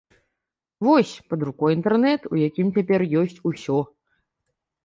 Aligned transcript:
Вось, 0.87 1.11
пад 1.33 1.39
рукой 1.49 1.71
інтэрнэт, 1.79 2.21
у 2.33 2.39
якім 2.49 2.67
цяпер 2.79 3.01
ёсць 3.23 3.41
усё. 3.51 3.79